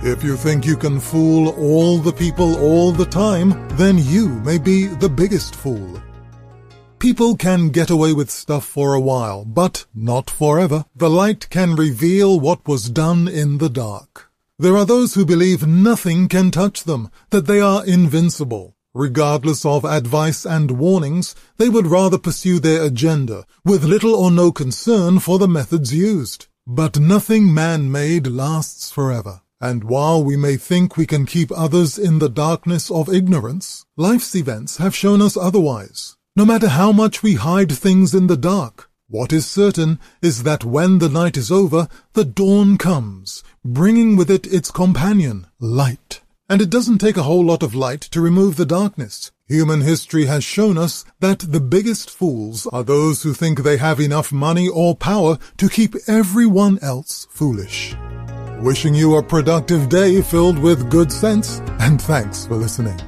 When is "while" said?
9.00-9.44, 29.82-30.22